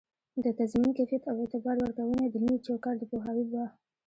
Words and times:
د 0.43 0.45
تضمین 0.59 0.91
کیفیت 0.97 1.23
او 1.29 1.35
اعتبار 1.43 1.75
ورکووني 1.79 2.25
د 2.29 2.35
نوي 2.43 2.59
چوکات 2.67 2.95
د 2.99 3.03
پوهاوي 3.11 3.45
په 3.51 3.63